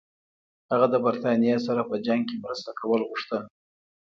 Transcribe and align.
هغه 0.71 0.87
د 0.93 0.95
برټانیې 1.05 1.55
سره 1.67 1.81
په 1.89 1.95
جنګ 2.05 2.21
کې 2.29 2.35
مرسته 2.43 2.69
کول 2.79 3.01
غوښتل. 3.09 3.41